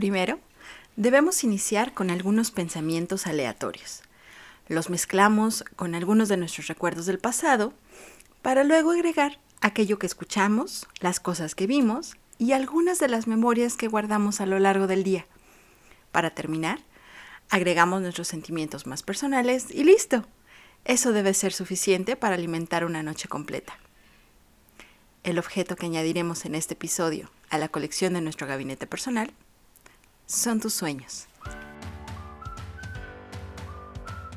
Primero, 0.00 0.40
debemos 0.96 1.44
iniciar 1.44 1.92
con 1.92 2.08
algunos 2.08 2.50
pensamientos 2.50 3.26
aleatorios. 3.26 4.00
Los 4.66 4.88
mezclamos 4.88 5.62
con 5.76 5.94
algunos 5.94 6.30
de 6.30 6.38
nuestros 6.38 6.68
recuerdos 6.68 7.04
del 7.04 7.18
pasado 7.18 7.74
para 8.40 8.64
luego 8.64 8.92
agregar 8.92 9.40
aquello 9.60 9.98
que 9.98 10.06
escuchamos, 10.06 10.88
las 11.00 11.20
cosas 11.20 11.54
que 11.54 11.66
vimos 11.66 12.16
y 12.38 12.52
algunas 12.52 12.98
de 12.98 13.08
las 13.08 13.26
memorias 13.26 13.76
que 13.76 13.88
guardamos 13.88 14.40
a 14.40 14.46
lo 14.46 14.58
largo 14.58 14.86
del 14.86 15.04
día. 15.04 15.26
Para 16.12 16.30
terminar, 16.30 16.78
agregamos 17.50 18.00
nuestros 18.00 18.28
sentimientos 18.28 18.86
más 18.86 19.02
personales 19.02 19.66
y 19.70 19.84
listo. 19.84 20.24
Eso 20.86 21.12
debe 21.12 21.34
ser 21.34 21.52
suficiente 21.52 22.16
para 22.16 22.36
alimentar 22.36 22.86
una 22.86 23.02
noche 23.02 23.28
completa. 23.28 23.76
El 25.24 25.38
objeto 25.38 25.76
que 25.76 25.84
añadiremos 25.84 26.46
en 26.46 26.54
este 26.54 26.72
episodio 26.72 27.30
a 27.50 27.58
la 27.58 27.68
colección 27.68 28.14
de 28.14 28.22
nuestro 28.22 28.46
gabinete 28.46 28.86
personal 28.86 29.34
son 30.30 30.60
tus 30.60 30.72
sueños. 30.74 31.26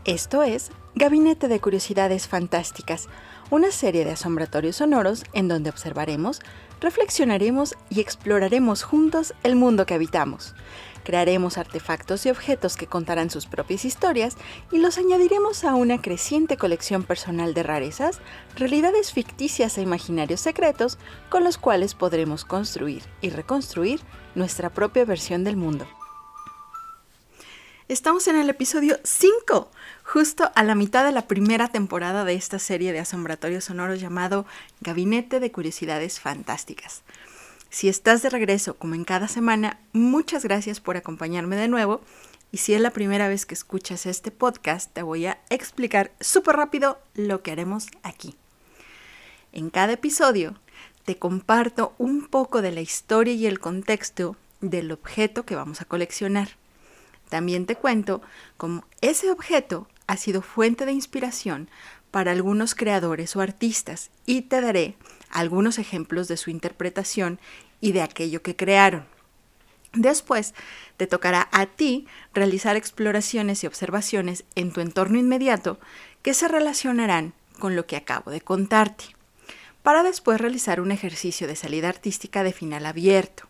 Esto 0.05 0.43
es 0.43 0.71
Gabinete 0.95 1.47
de 1.47 1.59
Curiosidades 1.59 2.27
Fantásticas, 2.27 3.07
una 3.51 3.71
serie 3.71 4.03
de 4.03 4.11
asombratorios 4.11 4.77
sonoros 4.77 5.23
en 5.33 5.47
donde 5.47 5.69
observaremos, 5.69 6.41
reflexionaremos 6.81 7.75
y 7.89 8.01
exploraremos 8.01 8.81
juntos 8.83 9.33
el 9.43 9.55
mundo 9.55 9.85
que 9.85 9.93
habitamos. 9.93 10.55
Crearemos 11.03 11.57
artefactos 11.57 12.25
y 12.25 12.29
objetos 12.29 12.75
que 12.75 12.87
contarán 12.87 13.29
sus 13.29 13.45
propias 13.45 13.85
historias 13.85 14.35
y 14.71 14.79
los 14.79 14.97
añadiremos 14.97 15.63
a 15.63 15.75
una 15.75 16.01
creciente 16.01 16.57
colección 16.57 17.03
personal 17.03 17.53
de 17.53 17.61
rarezas, 17.61 18.19
realidades 18.55 19.11
ficticias 19.11 19.77
e 19.77 19.81
imaginarios 19.81 20.39
secretos 20.39 20.97
con 21.29 21.43
los 21.43 21.57
cuales 21.57 21.93
podremos 21.93 22.45
construir 22.45 23.03
y 23.21 23.29
reconstruir 23.29 23.99
nuestra 24.35 24.69
propia 24.69 25.05
versión 25.05 25.43
del 25.43 25.57
mundo. 25.57 25.87
Estamos 27.89 28.27
en 28.27 28.37
el 28.37 28.49
episodio 28.49 28.97
5, 29.03 29.69
justo 30.03 30.51
a 30.55 30.63
la 30.63 30.73
mitad 30.73 31.03
de 31.05 31.11
la 31.11 31.27
primera 31.27 31.67
temporada 31.67 32.23
de 32.23 32.33
esta 32.33 32.57
serie 32.57 32.93
de 32.93 32.99
asombratorios 32.99 33.65
sonoros 33.65 33.99
llamado 33.99 34.45
Gabinete 34.79 35.39
de 35.39 35.51
Curiosidades 35.51 36.19
Fantásticas. 36.19 37.03
Si 37.69 37.89
estás 37.89 38.21
de 38.21 38.29
regreso 38.29 38.75
como 38.77 38.95
en 38.95 39.03
cada 39.03 39.27
semana, 39.27 39.79
muchas 39.91 40.43
gracias 40.43 40.79
por 40.79 40.95
acompañarme 40.95 41.55
de 41.55 41.67
nuevo. 41.67 42.01
Y 42.51 42.57
si 42.57 42.73
es 42.73 42.79
la 42.79 42.91
primera 42.91 43.27
vez 43.27 43.45
que 43.45 43.55
escuchas 43.55 44.05
este 44.05 44.31
podcast, 44.31 44.93
te 44.93 45.01
voy 45.01 45.25
a 45.25 45.39
explicar 45.49 46.11
súper 46.19 46.55
rápido 46.55 46.99
lo 47.15 47.41
que 47.41 47.51
haremos 47.51 47.87
aquí. 48.03 48.35
En 49.51 49.69
cada 49.69 49.93
episodio 49.93 50.55
te 51.05 51.17
comparto 51.17 51.93
un 51.97 52.27
poco 52.27 52.61
de 52.61 52.71
la 52.71 52.81
historia 52.81 53.33
y 53.33 53.45
el 53.45 53.59
contexto 53.59 54.35
del 54.61 54.91
objeto 54.91 55.45
que 55.45 55.55
vamos 55.55 55.81
a 55.81 55.85
coleccionar. 55.85 56.49
También 57.29 57.65
te 57.65 57.75
cuento 57.75 58.21
cómo 58.57 58.85
ese 59.01 59.31
objeto 59.31 59.87
ha 60.07 60.17
sido 60.17 60.41
fuente 60.41 60.85
de 60.85 60.91
inspiración 60.91 61.69
para 62.11 62.31
algunos 62.31 62.75
creadores 62.75 63.35
o 63.35 63.41
artistas 63.41 64.11
y 64.25 64.43
te 64.43 64.61
daré 64.61 64.95
algunos 65.29 65.79
ejemplos 65.79 66.27
de 66.27 66.37
su 66.37 66.49
interpretación 66.49 67.39
y 67.81 67.91
de 67.91 68.01
aquello 68.01 68.41
que 68.41 68.55
crearon. 68.55 69.05
Después, 69.93 70.53
te 70.97 71.05
tocará 71.05 71.49
a 71.51 71.65
ti 71.65 72.07
realizar 72.33 72.75
exploraciones 72.75 73.63
y 73.63 73.67
observaciones 73.67 74.43
en 74.55 74.71
tu 74.71 74.81
entorno 74.81 75.19
inmediato 75.19 75.79
que 76.21 76.33
se 76.33 76.47
relacionarán 76.47 77.33
con 77.59 77.75
lo 77.75 77.85
que 77.85 77.95
acabo 77.95 78.31
de 78.31 78.41
contarte, 78.41 79.05
para 79.83 80.01
después 80.01 80.41
realizar 80.41 80.81
un 80.81 80.91
ejercicio 80.91 81.47
de 81.47 81.55
salida 81.55 81.89
artística 81.89 82.43
de 82.43 82.53
final 82.53 82.85
abierto. 82.85 83.47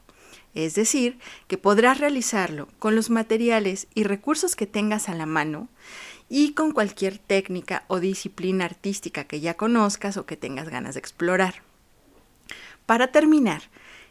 Es 0.56 0.76
decir, 0.76 1.18
que 1.48 1.58
podrás 1.58 2.00
realizarlo 2.00 2.68
con 2.80 2.96
los 2.96 3.10
materiales 3.10 3.88
y 3.96 4.04
recursos 4.04 4.56
que 4.56 4.68
tengas 4.68 5.10
a 5.10 5.16
la 5.16 5.26
mano 5.26 5.70
y 6.30 6.54
con 6.54 6.72
cualquier 6.72 7.18
técnica 7.18 7.84
o 7.88 8.00
disciplina 8.00 8.66
artística 8.66 9.24
que 9.24 9.40
ya 9.40 9.56
conozcas 9.56 10.18
o 10.18 10.26
que 10.26 10.38
tengas 10.38 10.70
ganas 10.70 10.96
de 10.96 11.00
explorar. 11.00 11.64
Para 12.86 13.08
terminar, 13.08 13.64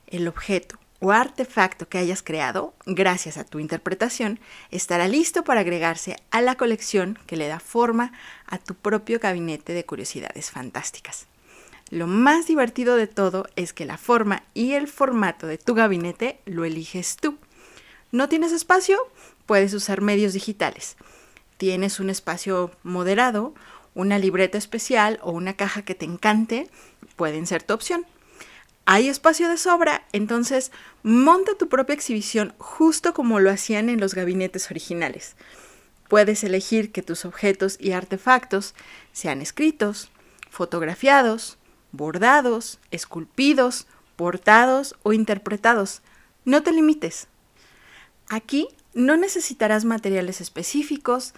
el 0.06 0.26
objeto 0.26 0.78
o 1.00 1.10
artefacto 1.10 1.88
que 1.88 1.98
hayas 1.98 2.22
creado, 2.22 2.74
gracias 2.86 3.36
a 3.36 3.44
tu 3.44 3.58
interpretación, 3.58 4.38
estará 4.70 5.08
listo 5.08 5.42
para 5.42 5.60
agregarse 5.60 6.16
a 6.30 6.40
la 6.40 6.54
colección 6.54 7.18
que 7.26 7.36
le 7.36 7.48
da 7.48 7.58
forma 7.58 8.12
a 8.46 8.58
tu 8.58 8.74
propio 8.74 9.18
gabinete 9.18 9.72
de 9.74 9.84
curiosidades 9.84 10.50
fantásticas. 10.50 11.26
Lo 11.92 12.06
más 12.06 12.46
divertido 12.46 12.96
de 12.96 13.06
todo 13.06 13.44
es 13.54 13.74
que 13.74 13.84
la 13.84 13.98
forma 13.98 14.44
y 14.54 14.72
el 14.72 14.88
formato 14.88 15.46
de 15.46 15.58
tu 15.58 15.74
gabinete 15.74 16.40
lo 16.46 16.64
eliges 16.64 17.16
tú. 17.16 17.36
¿No 18.12 18.30
tienes 18.30 18.50
espacio? 18.52 18.96
Puedes 19.44 19.74
usar 19.74 20.00
medios 20.00 20.32
digitales. 20.32 20.96
¿Tienes 21.58 22.00
un 22.00 22.08
espacio 22.08 22.70
moderado? 22.82 23.52
Una 23.94 24.18
libreta 24.18 24.56
especial 24.56 25.20
o 25.22 25.32
una 25.32 25.52
caja 25.52 25.82
que 25.82 25.94
te 25.94 26.06
encante 26.06 26.70
pueden 27.16 27.46
ser 27.46 27.62
tu 27.62 27.74
opción 27.74 28.06
hay 28.84 29.08
espacio 29.08 29.48
de 29.48 29.58
sobra, 29.58 30.04
entonces 30.12 30.72
monta 31.04 31.52
tu 31.56 31.68
propia 31.68 31.94
exhibición 31.94 32.52
justo 32.58 33.14
como 33.14 33.38
lo 33.38 33.50
hacían 33.50 33.88
en 33.88 34.00
los 34.00 34.14
gabinetes 34.14 34.70
originales. 34.70 35.36
Puedes 36.08 36.42
elegir 36.42 36.90
que 36.90 37.02
tus 37.02 37.24
objetos 37.24 37.76
y 37.78 37.92
artefactos 37.92 38.74
sean 39.12 39.40
escritos, 39.40 40.10
fotografiados, 40.50 41.58
bordados, 41.92 42.78
esculpidos, 42.90 43.86
portados 44.16 44.96
o 45.02 45.12
interpretados. 45.12 46.02
No 46.44 46.62
te 46.62 46.72
limites. 46.72 47.28
Aquí 48.28 48.68
no 48.94 49.16
necesitarás 49.16 49.84
materiales 49.84 50.40
específicos 50.40 51.34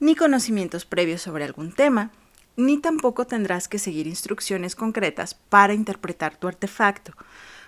ni 0.00 0.14
conocimientos 0.14 0.84
previos 0.84 1.22
sobre 1.22 1.44
algún 1.44 1.72
tema 1.72 2.10
ni 2.56 2.78
tampoco 2.78 3.26
tendrás 3.26 3.68
que 3.68 3.78
seguir 3.78 4.06
instrucciones 4.06 4.76
concretas 4.76 5.34
para 5.34 5.74
interpretar 5.74 6.36
tu 6.36 6.48
artefacto, 6.48 7.12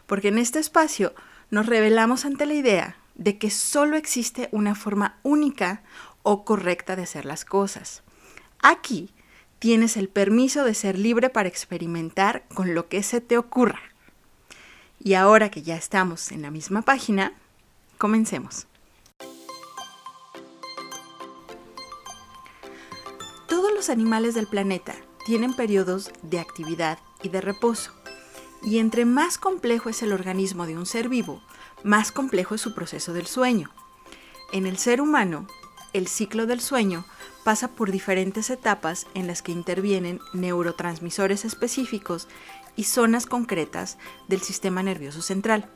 porque 0.06 0.28
en 0.28 0.38
este 0.38 0.58
espacio 0.58 1.14
nos 1.50 1.66
revelamos 1.66 2.24
ante 2.24 2.46
la 2.46 2.54
idea 2.54 2.96
de 3.14 3.38
que 3.38 3.50
solo 3.50 3.96
existe 3.96 4.48
una 4.52 4.74
forma 4.74 5.18
única 5.22 5.82
o 6.22 6.44
correcta 6.44 6.96
de 6.96 7.04
hacer 7.04 7.24
las 7.24 7.44
cosas. 7.44 8.02
Aquí 8.60 9.13
tienes 9.64 9.96
el 9.96 10.10
permiso 10.10 10.62
de 10.62 10.74
ser 10.74 10.98
libre 10.98 11.30
para 11.30 11.48
experimentar 11.48 12.44
con 12.52 12.74
lo 12.74 12.86
que 12.90 13.02
se 13.02 13.22
te 13.22 13.38
ocurra. 13.38 13.80
Y 15.02 15.14
ahora 15.14 15.50
que 15.50 15.62
ya 15.62 15.74
estamos 15.74 16.32
en 16.32 16.42
la 16.42 16.50
misma 16.50 16.82
página, 16.82 17.32
comencemos. 17.96 18.66
animales 23.88 24.34
del 24.34 24.46
planeta 24.46 24.94
tienen 25.24 25.54
periodos 25.54 26.10
de 26.22 26.40
actividad 26.40 26.98
y 27.22 27.28
de 27.30 27.40
reposo. 27.40 27.92
Y 28.62 28.78
entre 28.78 29.04
más 29.04 29.38
complejo 29.38 29.88
es 29.88 30.02
el 30.02 30.12
organismo 30.12 30.66
de 30.66 30.76
un 30.76 30.86
ser 30.86 31.08
vivo, 31.08 31.42
más 31.82 32.12
complejo 32.12 32.54
es 32.54 32.60
su 32.60 32.74
proceso 32.74 33.12
del 33.12 33.26
sueño. 33.26 33.70
En 34.52 34.66
el 34.66 34.78
ser 34.78 35.00
humano, 35.00 35.46
el 35.92 36.06
ciclo 36.08 36.46
del 36.46 36.60
sueño 36.60 37.04
pasa 37.44 37.68
por 37.68 37.92
diferentes 37.92 38.50
etapas 38.50 39.06
en 39.14 39.26
las 39.26 39.42
que 39.42 39.52
intervienen 39.52 40.18
neurotransmisores 40.32 41.44
específicos 41.44 42.26
y 42.74 42.84
zonas 42.84 43.26
concretas 43.26 43.98
del 44.28 44.40
sistema 44.40 44.82
nervioso 44.82 45.22
central. 45.22 45.70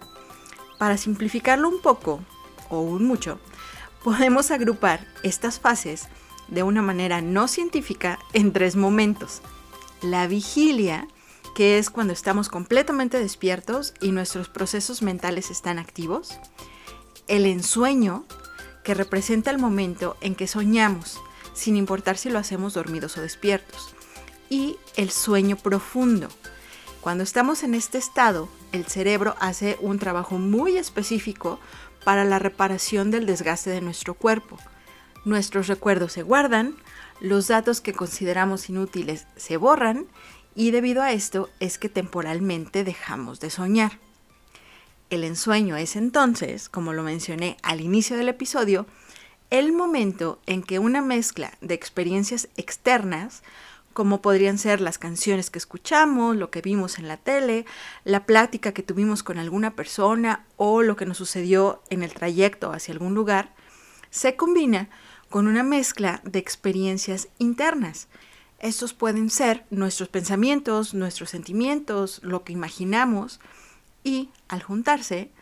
Para 0.78 0.96
simplificarlo 0.96 1.68
un 1.68 1.80
poco, 1.80 2.20
o 2.70 2.80
un 2.80 3.04
mucho, 3.04 3.38
podemos 4.02 4.50
agrupar 4.50 5.06
estas 5.22 5.60
fases 5.60 6.08
de 6.48 6.62
una 6.62 6.82
manera 6.82 7.20
no 7.20 7.48
científica 7.48 8.18
en 8.32 8.52
tres 8.52 8.74
momentos. 8.74 9.42
La 10.00 10.26
vigilia, 10.26 11.06
que 11.54 11.78
es 11.78 11.90
cuando 11.90 12.12
estamos 12.12 12.48
completamente 12.48 13.18
despiertos 13.18 13.92
y 14.00 14.12
nuestros 14.12 14.48
procesos 14.48 15.02
mentales 15.02 15.50
están 15.50 15.78
activos. 15.78 16.38
El 17.26 17.44
ensueño, 17.44 18.24
que 18.84 18.94
representa 18.94 19.50
el 19.50 19.58
momento 19.58 20.16
en 20.20 20.34
que 20.34 20.46
soñamos, 20.46 21.20
sin 21.58 21.76
importar 21.76 22.16
si 22.16 22.30
lo 22.30 22.38
hacemos 22.38 22.74
dormidos 22.74 23.18
o 23.18 23.22
despiertos. 23.22 23.94
Y 24.48 24.76
el 24.96 25.10
sueño 25.10 25.56
profundo. 25.56 26.28
Cuando 27.00 27.24
estamos 27.24 27.62
en 27.62 27.74
este 27.74 27.98
estado, 27.98 28.48
el 28.72 28.86
cerebro 28.86 29.34
hace 29.40 29.76
un 29.80 29.98
trabajo 29.98 30.38
muy 30.38 30.78
específico 30.78 31.60
para 32.04 32.24
la 32.24 32.38
reparación 32.38 33.10
del 33.10 33.26
desgaste 33.26 33.70
de 33.70 33.80
nuestro 33.80 34.14
cuerpo 34.14 34.58
nuestros 35.28 35.66
recuerdos 35.66 36.12
se 36.12 36.22
guardan, 36.22 36.74
los 37.20 37.48
datos 37.48 37.80
que 37.80 37.92
consideramos 37.92 38.68
inútiles 38.68 39.26
se 39.36 39.56
borran 39.56 40.06
y 40.54 40.70
debido 40.70 41.02
a 41.02 41.12
esto 41.12 41.50
es 41.60 41.78
que 41.78 41.88
temporalmente 41.88 42.84
dejamos 42.84 43.40
de 43.40 43.50
soñar. 43.50 43.98
El 45.10 45.24
ensueño 45.24 45.76
es 45.76 45.96
entonces, 45.96 46.68
como 46.68 46.92
lo 46.92 47.02
mencioné 47.02 47.56
al 47.62 47.80
inicio 47.80 48.16
del 48.16 48.28
episodio, 48.28 48.86
el 49.50 49.72
momento 49.72 50.40
en 50.46 50.62
que 50.62 50.78
una 50.78 51.00
mezcla 51.00 51.52
de 51.60 51.74
experiencias 51.74 52.48
externas 52.56 53.42
como 53.98 54.22
podrían 54.22 54.58
ser 54.58 54.80
las 54.80 54.96
canciones 54.96 55.50
que 55.50 55.58
escuchamos, 55.58 56.36
lo 56.36 56.50
que 56.50 56.60
vimos 56.60 57.00
en 57.00 57.08
la 57.08 57.16
tele, 57.16 57.66
la 58.04 58.26
plática 58.26 58.72
que 58.72 58.84
tuvimos 58.84 59.24
con 59.24 59.38
alguna 59.38 59.74
persona 59.74 60.44
o 60.56 60.82
lo 60.82 60.94
que 60.94 61.04
nos 61.04 61.16
sucedió 61.16 61.82
en 61.90 62.04
el 62.04 62.14
trayecto 62.14 62.70
hacia 62.70 62.92
algún 62.92 63.14
lugar, 63.14 63.56
se 64.10 64.36
combina 64.36 64.88
con 65.30 65.48
una 65.48 65.62
mezcla 65.62 66.20
de 66.22 66.38
experiencias 66.38 67.28
internas. 67.38 68.06
Estos 68.60 68.94
pueden 68.94 69.30
ser 69.30 69.64
nuestros 69.70 70.08
pensamientos, 70.08 70.94
nuestros 70.94 71.30
sentimientos, 71.30 72.20
lo 72.22 72.44
que 72.44 72.52
imaginamos 72.52 73.40
y 74.04 74.30
al 74.46 74.62
juntarse 74.62 75.32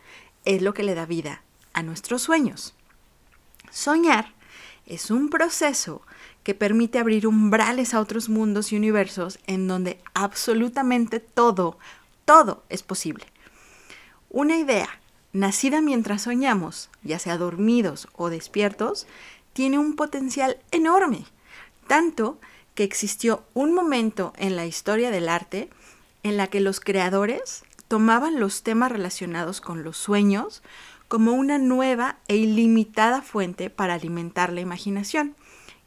es 0.47 0.62
lo 0.62 0.73
que 0.73 0.82
le 0.82 0.94
da 0.94 1.05
vida 1.05 1.43
a 1.75 1.82
nuestros 1.82 2.23
sueños. 2.23 2.75
Soñar 3.71 4.35
es 4.87 5.11
un 5.11 5.29
proceso 5.29 6.03
que 6.43 6.55
permite 6.55 6.99
abrir 6.99 7.27
umbrales 7.27 7.93
a 7.93 8.01
otros 8.01 8.29
mundos 8.29 8.73
y 8.73 8.77
universos 8.77 9.39
en 9.47 9.67
donde 9.67 10.01
absolutamente 10.15 11.19
todo, 11.19 11.79
todo 12.25 12.63
es 12.69 12.83
posible. 12.83 13.27
Una 14.31 14.57
idea 14.57 14.89
nacida 15.33 15.81
mientras 15.81 16.23
soñamos, 16.23 16.89
ya 17.03 17.19
sea 17.19 17.37
dormidos 17.37 18.09
o 18.15 18.31
despiertos, 18.31 19.07
tiene 19.53 19.79
un 19.79 19.97
potencial 19.97 20.59
enorme, 20.71 21.25
tanto 21.87 22.39
que 22.75 22.85
existió 22.85 23.43
un 23.55 23.75
momento 23.75 24.33
en 24.37 24.55
la 24.55 24.67
historia 24.67 25.11
del 25.11 25.29
arte 25.29 25.69
en 26.23 26.37
la 26.37 26.47
que 26.47 26.61
los 26.61 26.79
creadores 26.79 27.65
tomaban 27.89 28.39
los 28.39 28.63
temas 28.63 28.93
relacionados 28.93 29.61
con 29.61 29.83
los 29.83 29.97
sueños 29.97 30.63
como 31.08 31.32
una 31.32 31.58
nueva 31.58 32.19
e 32.29 32.37
ilimitada 32.37 33.23
fuente 33.23 33.70
para 33.70 33.94
alimentar 33.94 34.53
la 34.53 34.61
imaginación 34.61 35.37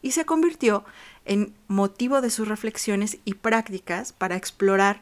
y 0.01 0.11
se 0.11 0.25
convirtió 0.25 0.85
en 1.25 1.53
motivo 1.67 2.21
de 2.21 2.29
sus 2.29 2.47
reflexiones 2.47 3.17
y 3.25 3.35
prácticas 3.35 4.13
para 4.13 4.35
explorar 4.35 5.01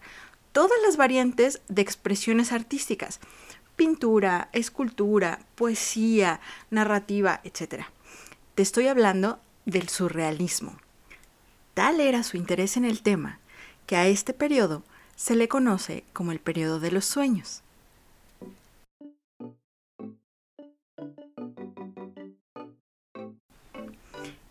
todas 0.51 0.77
las 0.85 0.97
variantes 0.97 1.61
de 1.67 1.81
expresiones 1.81 2.51
artísticas, 2.51 3.19
pintura, 3.75 4.49
escultura, 4.53 5.39
poesía, 5.55 6.41
narrativa, 6.71 7.41
etc. 7.43 7.85
Te 8.55 8.63
estoy 8.63 8.87
hablando 8.87 9.39
del 9.65 9.87
surrealismo. 9.87 10.77
Tal 11.73 11.99
era 11.99 12.23
su 12.23 12.37
interés 12.37 12.75
en 12.75 12.85
el 12.85 13.03
tema 13.03 13.39
que 13.85 13.95
a 13.95 14.07
este 14.07 14.33
periodo 14.33 14.83
se 15.15 15.35
le 15.35 15.47
conoce 15.47 16.03
como 16.11 16.31
el 16.31 16.39
periodo 16.39 16.79
de 16.79 16.91
los 16.91 17.05
sueños. 17.05 17.61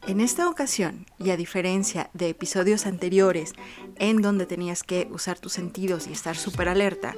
En 0.07 0.21
esta 0.21 0.49
ocasión, 0.49 1.05
y 1.19 1.31
a 1.31 1.37
diferencia 1.37 2.11
de 2.15 2.29
episodios 2.29 2.87
anteriores 2.87 3.55
en 3.97 4.23
donde 4.23 4.47
tenías 4.47 4.85
que 4.85 5.09
usar 5.11 5.41
tus 5.41 5.53
sentidos 5.53 6.07
y 6.07 6.13
estar 6.13 6.37
súper 6.37 6.69
alerta, 6.69 7.17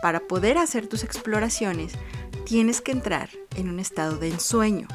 para 0.00 0.20
poder 0.20 0.56
hacer 0.56 0.86
tus 0.86 1.02
exploraciones 1.02 1.94
tienes 2.46 2.80
que 2.80 2.92
entrar 2.92 3.30
en 3.56 3.68
un 3.68 3.80
estado 3.80 4.16
de 4.16 4.28
ensueño, 4.28 4.86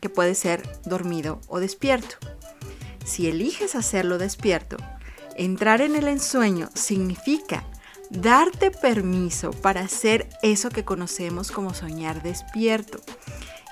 que 0.00 0.08
puede 0.08 0.36
ser 0.36 0.62
dormido 0.84 1.40
o 1.48 1.58
despierto. 1.58 2.16
Si 3.04 3.26
eliges 3.26 3.74
hacerlo 3.74 4.16
despierto, 4.16 4.76
entrar 5.34 5.80
en 5.80 5.96
el 5.96 6.06
ensueño 6.06 6.68
significa 6.74 7.64
darte 8.10 8.70
permiso 8.70 9.50
para 9.50 9.80
hacer 9.80 10.28
eso 10.42 10.70
que 10.70 10.84
conocemos 10.84 11.50
como 11.50 11.74
soñar 11.74 12.22
despierto 12.22 13.00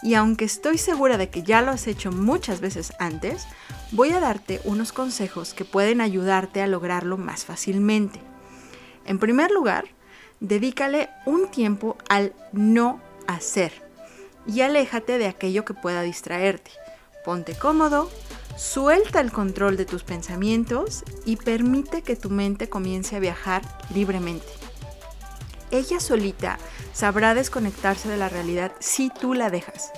y 0.05 0.15
aunque 0.15 0.45
estoy 0.45 0.77
segura 0.77 1.17
de 1.17 1.31
que 1.31 1.43
ya 1.43 1.63
lo 1.63 1.71
has 1.73 1.87
hecho 1.87 2.13
muchas 2.13 2.61
veces 2.61 2.93
antes, 2.99 3.47
voy 3.91 4.11
a 4.11 4.21
darte 4.21 4.61
unos 4.65 4.93
consejos 4.93 5.55
que 5.55 5.65
pueden 5.65 6.03
ayudarte 6.03 6.61
a 6.61 6.67
lograrlo 6.67 7.17
más 7.17 7.47
fácilmente. 7.47 8.21
En 9.07 9.19
primer 9.19 9.51
lugar, 9.51 9.87
dedícale 10.41 11.09
un 11.25 11.49
tiempo 11.49 11.97
al 12.11 12.35
no 12.53 13.01
hacer 13.27 13.73
y 14.47 14.61
aléjate 14.61 15.17
de 15.17 15.27
aquello 15.27 15.65
que 15.65 15.73
pueda 15.73 16.03
distraerte. 16.03 16.71
Ponte 17.25 17.55
cómodo, 17.55 18.11
suelta 18.59 19.21
el 19.21 19.33
control 19.33 19.79
de 19.79 19.87
tus 19.87 20.05
pensamientos 20.05 21.03
y 21.25 21.37
permite 21.37 22.03
que 22.03 22.15
tu 22.15 22.29
mente 22.29 22.69
comience 22.69 23.17
a 23.17 23.21
viajar 23.21 23.63
libremente. 23.95 24.64
Ella 25.75 25.99
solita 25.99 26.57
sabrá 26.93 27.35
desconectarse 27.35 28.09
de 28.09 28.17
la 28.17 28.29
realidad 28.29 28.71
si 28.79 29.11
tú 29.11 29.35
la 29.35 29.51
dejas. 29.51 29.91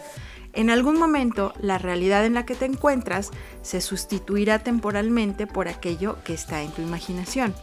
En 0.54 0.70
algún 0.70 0.98
momento, 0.98 1.52
la 1.60 1.76
realidad 1.76 2.24
en 2.24 2.32
la 2.32 2.46
que 2.46 2.54
te 2.54 2.64
encuentras 2.64 3.30
se 3.60 3.82
sustituirá 3.82 4.58
temporalmente 4.60 5.46
por 5.46 5.68
aquello 5.68 6.16
que 6.24 6.32
está 6.32 6.62
en 6.62 6.70
tu 6.70 6.80
imaginación. 6.80 7.54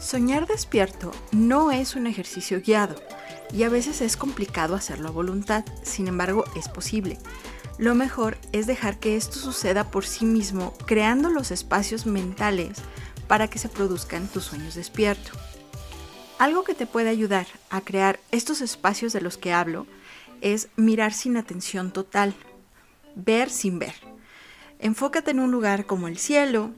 Soñar 0.00 0.46
despierto 0.46 1.10
no 1.32 1.72
es 1.72 1.96
un 1.96 2.06
ejercicio 2.06 2.62
guiado 2.64 2.94
y 3.52 3.64
a 3.64 3.68
veces 3.68 4.00
es 4.00 4.16
complicado 4.16 4.76
hacerlo 4.76 5.08
a 5.08 5.10
voluntad, 5.10 5.64
sin 5.82 6.06
embargo 6.06 6.44
es 6.54 6.68
posible. 6.68 7.18
Lo 7.76 7.96
mejor 7.96 8.38
es 8.52 8.68
dejar 8.68 9.00
que 9.00 9.16
esto 9.16 9.40
suceda 9.40 9.90
por 9.90 10.06
sí 10.06 10.24
mismo, 10.24 10.74
creando 10.86 11.28
los 11.28 11.50
espacios 11.50 12.06
mentales 12.06 12.78
para 13.26 13.48
que 13.48 13.58
se 13.58 13.68
produzcan 13.68 14.28
tus 14.28 14.44
sueños 14.44 14.76
despierto. 14.76 15.32
Algo 16.38 16.64
que 16.64 16.74
te 16.74 16.86
puede 16.86 17.08
ayudar 17.08 17.46
a 17.70 17.80
crear 17.80 18.20
estos 18.30 18.60
espacios 18.60 19.14
de 19.14 19.22
los 19.22 19.38
que 19.38 19.54
hablo 19.54 19.86
es 20.42 20.68
mirar 20.76 21.14
sin 21.14 21.38
atención 21.38 21.92
total, 21.92 22.34
ver 23.14 23.48
sin 23.48 23.78
ver. 23.78 23.94
Enfócate 24.78 25.30
en 25.30 25.40
un 25.40 25.50
lugar 25.50 25.86
como 25.86 26.08
el 26.08 26.18
cielo, 26.18 26.72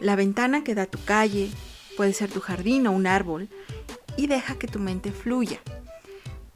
la 0.00 0.16
ventana 0.16 0.64
que 0.64 0.74
da 0.74 0.86
tu 0.86 0.98
calle, 1.04 1.50
puede 1.94 2.14
ser 2.14 2.30
tu 2.30 2.40
jardín 2.40 2.86
o 2.86 2.92
un 2.92 3.06
árbol, 3.06 3.50
y 4.16 4.28
deja 4.28 4.58
que 4.58 4.66
tu 4.66 4.78
mente 4.78 5.12
fluya. 5.12 5.60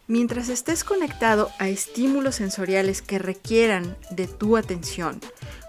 Mientras 0.06 0.48
estés 0.48 0.82
conectado 0.82 1.50
a 1.58 1.68
estímulos 1.68 2.36
sensoriales 2.36 3.02
que 3.02 3.18
requieran 3.18 3.98
de 4.10 4.28
tu 4.28 4.56
atención, 4.56 5.20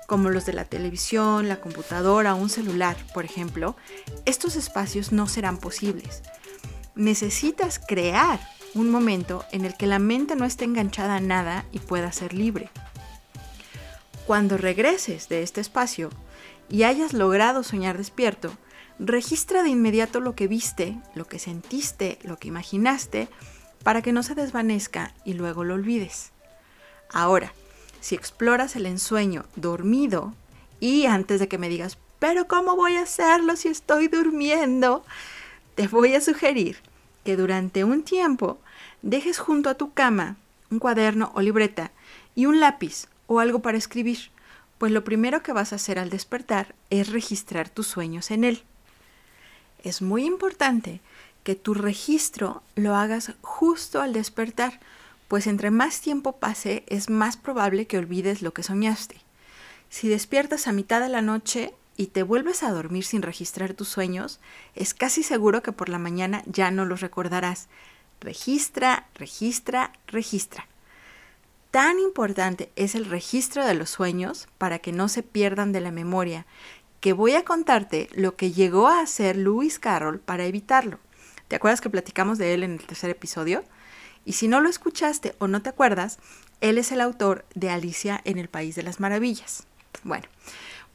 como 0.07 0.29
los 0.29 0.45
de 0.45 0.53
la 0.53 0.63
televisión, 0.63 1.49
la 1.49 1.59
computadora 1.59 2.33
o 2.33 2.37
un 2.37 2.49
celular, 2.49 2.95
por 3.13 3.25
ejemplo, 3.25 3.75
estos 4.25 4.55
espacios 4.55 5.11
no 5.11 5.27
serán 5.27 5.57
posibles 5.57 6.23
necesitas 6.97 7.79
crear 7.79 8.39
un 8.73 8.89
momento 8.89 9.45
en 9.51 9.65
el 9.65 9.75
que 9.75 9.87
la 9.87 9.99
mente 9.99 10.35
no 10.35 10.45
esté 10.45 10.65
enganchada 10.65 11.15
a 11.15 11.21
nada 11.21 11.65
y 11.71 11.79
pueda 11.79 12.11
ser 12.11 12.33
libre. 12.33 12.69
Cuando 14.25 14.57
regreses 14.57 15.29
de 15.29 15.41
este 15.41 15.61
espacio 15.61 16.09
y 16.69 16.83
hayas 16.83 17.13
logrado 17.13 17.63
soñar 17.63 17.97
despierto, 17.97 18.51
registra 18.99 19.63
de 19.63 19.69
inmediato 19.69 20.19
lo 20.19 20.35
que 20.35 20.47
viste, 20.47 20.99
lo 21.15 21.25
que 21.25 21.39
sentiste, 21.39 22.19
lo 22.23 22.37
que 22.37 22.49
imaginaste, 22.49 23.29
para 23.83 24.01
que 24.01 24.11
no 24.11 24.23
se 24.23 24.35
desvanezca 24.35 25.13
y 25.23 25.33
luego 25.33 25.63
lo 25.63 25.75
olvides. 25.75 26.31
Ahora, 27.09 27.53
si 28.01 28.15
exploras 28.15 28.75
el 28.75 28.85
ensueño 28.85 29.45
dormido 29.55 30.33
y 30.79 31.05
antes 31.05 31.39
de 31.39 31.47
que 31.47 31.57
me 31.57 31.69
digas, 31.69 31.97
pero 32.19 32.47
¿cómo 32.47 32.75
voy 32.75 32.97
a 32.97 33.03
hacerlo 33.03 33.55
si 33.55 33.69
estoy 33.69 34.07
durmiendo? 34.07 35.05
Te 35.77 35.87
voy 35.87 36.15
a 36.15 36.21
sugerir 36.21 36.77
que 37.23 37.37
durante 37.37 37.83
un 37.83 38.01
tiempo 38.01 38.57
dejes 39.03 39.37
junto 39.37 39.69
a 39.69 39.75
tu 39.75 39.93
cama 39.93 40.35
un 40.71 40.79
cuaderno 40.79 41.31
o 41.35 41.41
libreta 41.41 41.91
y 42.33 42.47
un 42.47 42.59
lápiz 42.59 43.05
o 43.27 43.39
algo 43.39 43.59
para 43.59 43.77
escribir, 43.77 44.31
pues 44.79 44.91
lo 44.91 45.03
primero 45.03 45.43
que 45.43 45.53
vas 45.53 45.73
a 45.73 45.75
hacer 45.75 45.99
al 45.99 46.09
despertar 46.09 46.73
es 46.89 47.09
registrar 47.11 47.69
tus 47.69 47.85
sueños 47.85 48.31
en 48.31 48.43
él. 48.43 48.63
Es 49.83 50.01
muy 50.01 50.25
importante 50.25 50.99
que 51.43 51.53
tu 51.53 51.75
registro 51.75 52.63
lo 52.73 52.95
hagas 52.95 53.33
justo 53.41 54.01
al 54.01 54.13
despertar, 54.13 54.79
pues 55.27 55.45
entre 55.45 55.69
más 55.69 56.01
tiempo 56.01 56.37
pase 56.37 56.85
es 56.87 57.11
más 57.11 57.37
probable 57.37 57.85
que 57.85 57.99
olvides 57.99 58.41
lo 58.41 58.51
que 58.51 58.63
soñaste. 58.63 59.17
Si 59.91 60.07
despiertas 60.07 60.67
a 60.67 60.71
mitad 60.71 61.01
de 61.01 61.09
la 61.09 61.21
noche, 61.21 61.71
y 61.97 62.07
te 62.07 62.23
vuelves 62.23 62.63
a 62.63 62.71
dormir 62.71 63.03
sin 63.03 63.23
registrar 63.23 63.73
tus 63.73 63.89
sueños, 63.89 64.39
es 64.75 64.93
casi 64.93 65.23
seguro 65.23 65.63
que 65.63 65.71
por 65.71 65.89
la 65.89 65.97
mañana 65.97 66.43
ya 66.45 66.69
no 66.69 66.85
los 66.85 67.01
recordarás. 67.01 67.67
Registra, 68.21 69.07
registra, 69.15 69.91
registra. 70.07 70.67
Tan 71.71 71.99
importante 71.99 72.71
es 72.75 72.95
el 72.95 73.05
registro 73.05 73.65
de 73.65 73.73
los 73.73 73.89
sueños 73.89 74.47
para 74.57 74.79
que 74.79 74.91
no 74.91 75.09
se 75.09 75.23
pierdan 75.23 75.71
de 75.71 75.81
la 75.81 75.91
memoria, 75.91 76.45
que 77.01 77.13
voy 77.13 77.33
a 77.33 77.43
contarte 77.43 78.09
lo 78.13 78.35
que 78.35 78.51
llegó 78.51 78.87
a 78.87 79.01
hacer 79.01 79.35
Lewis 79.35 79.79
Carroll 79.79 80.19
para 80.19 80.45
evitarlo. 80.45 80.99
¿Te 81.47 81.55
acuerdas 81.55 81.81
que 81.81 81.89
platicamos 81.89 82.37
de 82.37 82.53
él 82.53 82.63
en 82.63 82.73
el 82.73 82.85
tercer 82.85 83.09
episodio? 83.09 83.63
Y 84.23 84.33
si 84.33 84.47
no 84.47 84.61
lo 84.61 84.69
escuchaste 84.69 85.35
o 85.39 85.47
no 85.47 85.61
te 85.61 85.69
acuerdas, 85.69 86.19
él 86.61 86.77
es 86.77 86.91
el 86.91 87.01
autor 87.01 87.45
de 87.55 87.69
Alicia 87.69 88.21
en 88.23 88.37
el 88.37 88.49
País 88.49 88.75
de 88.75 88.83
las 88.83 88.99
Maravillas. 88.99 89.65
Bueno, 90.03 90.25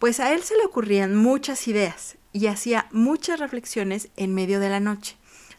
pues 0.02 0.18
a 0.18 0.32
él 0.32 0.42
se 0.42 0.56
le 0.56 0.64
ocurrían 0.64 1.14
muchas 1.14 1.68
ideas 1.68 2.16
y 2.32 2.48
hacía 2.48 2.88
muchas 2.90 3.38
reflexiones 3.38 4.08
en 4.16 4.34
medio 4.34 4.58
de 4.58 4.68
la 4.68 4.80
noche, 4.80 5.16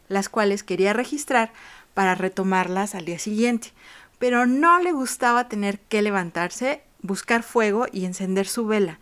las 0.10 0.28
cuales 0.28 0.64
quería 0.64 0.92
registrar 0.92 1.54
para 1.94 2.14
retomarlas 2.14 2.94
al 2.94 3.06
día 3.06 3.20
siguiente, 3.20 3.72
pero 4.20 4.46
no 4.46 4.80
le 4.80 4.92
gustaba 4.92 5.48
tener 5.48 5.80
que 5.80 6.02
levantarse, 6.02 6.84
buscar 7.02 7.42
fuego 7.42 7.86
y 7.90 8.04
encender 8.04 8.46
su 8.46 8.68
vela, 8.68 9.00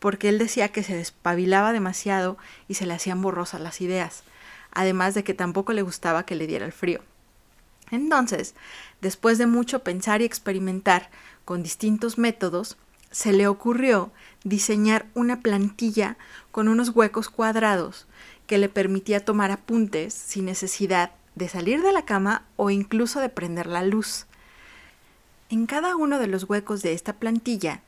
porque 0.00 0.28
él 0.28 0.38
decía 0.38 0.70
que 0.70 0.82
se 0.82 0.96
despabilaba 0.96 1.72
demasiado 1.72 2.36
y 2.66 2.74
se 2.74 2.84
le 2.84 2.94
hacían 2.94 3.22
borrosas 3.22 3.60
las 3.60 3.80
ideas, 3.80 4.24
además 4.72 5.14
de 5.14 5.22
que 5.22 5.34
tampoco 5.34 5.72
le 5.72 5.82
gustaba 5.82 6.26
que 6.26 6.34
le 6.34 6.48
diera 6.48 6.66
el 6.66 6.72
frío. 6.72 7.00
Entonces, 7.92 8.56
después 9.00 9.38
de 9.38 9.46
mucho 9.46 9.84
pensar 9.84 10.20
y 10.20 10.24
experimentar 10.24 11.10
con 11.44 11.62
distintos 11.62 12.18
métodos, 12.18 12.76
se 13.10 13.32
le 13.32 13.46
ocurrió 13.46 14.12
diseñar 14.44 15.06
una 15.14 15.40
plantilla 15.40 16.16
con 16.50 16.68
unos 16.68 16.90
huecos 16.90 17.28
cuadrados 17.28 18.06
que 18.46 18.58
le 18.58 18.68
permitía 18.68 19.24
tomar 19.24 19.50
apuntes 19.50 20.14
sin 20.14 20.44
necesidad 20.44 21.12
de 21.34 21.48
salir 21.48 21.82
de 21.82 21.92
la 21.92 22.04
cama 22.04 22.44
o 22.56 22.70
incluso 22.70 23.20
de 23.20 23.28
prender 23.28 23.66
la 23.66 23.82
luz. 23.82 24.26
En 25.48 25.66
cada 25.66 25.96
uno 25.96 26.18
de 26.18 26.26
los 26.26 26.44
huecos 26.44 26.82
de 26.82 26.92
esta 26.92 27.14
plantilla 27.14 27.82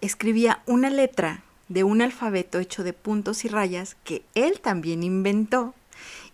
escribía 0.00 0.62
una 0.66 0.90
letra 0.90 1.42
de 1.68 1.84
un 1.84 2.02
alfabeto 2.02 2.58
hecho 2.58 2.84
de 2.84 2.92
puntos 2.92 3.44
y 3.44 3.48
rayas 3.48 3.96
que 4.04 4.22
él 4.34 4.60
también 4.60 5.02
inventó 5.02 5.74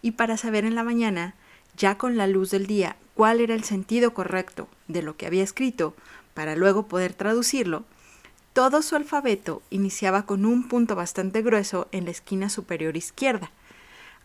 y 0.02 0.12
para 0.12 0.36
saber 0.36 0.64
en 0.64 0.74
la 0.74 0.84
mañana, 0.84 1.34
ya 1.76 1.98
con 1.98 2.16
la 2.16 2.26
luz 2.26 2.50
del 2.50 2.66
día, 2.66 2.96
cuál 3.14 3.40
era 3.40 3.54
el 3.54 3.64
sentido 3.64 4.14
correcto 4.14 4.68
de 4.88 5.02
lo 5.02 5.16
que 5.16 5.26
había 5.26 5.44
escrito 5.44 5.94
para 6.34 6.56
luego 6.56 6.86
poder 6.86 7.12
traducirlo, 7.12 7.84
todo 8.52 8.82
su 8.82 8.96
alfabeto 8.96 9.62
iniciaba 9.70 10.26
con 10.26 10.44
un 10.44 10.68
punto 10.68 10.96
bastante 10.96 11.42
grueso 11.42 11.88
en 11.92 12.04
la 12.04 12.10
esquina 12.10 12.48
superior 12.48 12.96
izquierda. 12.96 13.50